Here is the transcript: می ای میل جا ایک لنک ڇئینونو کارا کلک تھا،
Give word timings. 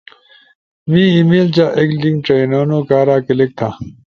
می 0.89 1.01
ای 1.13 1.21
میل 1.29 1.47
جا 1.55 1.67
ایک 1.79 1.89
لنک 2.01 2.17
ڇئینونو 2.25 2.79
کارا 2.89 3.15
کلک 3.25 3.51
تھا، 3.57 3.69